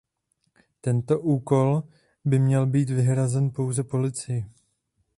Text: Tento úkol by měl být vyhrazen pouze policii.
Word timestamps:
Tento 0.81 1.19
úkol 1.19 1.83
by 2.25 2.39
měl 2.39 2.65
být 2.67 2.89
vyhrazen 2.89 3.51
pouze 3.51 3.83
policii. 3.83 4.45